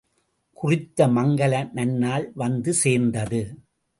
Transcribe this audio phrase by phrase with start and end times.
[0.57, 3.41] குறித்த மங்கல நன்னாள் வந்து சேர்ந்தது.